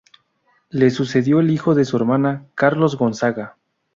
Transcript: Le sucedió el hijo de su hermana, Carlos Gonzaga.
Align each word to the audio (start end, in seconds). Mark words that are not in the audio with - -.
Le 0.71 0.89
sucedió 0.89 1.39
el 1.41 1.51
hijo 1.51 1.75
de 1.75 1.85
su 1.85 1.95
hermana, 1.95 2.47
Carlos 2.55 2.95
Gonzaga. 2.97 3.57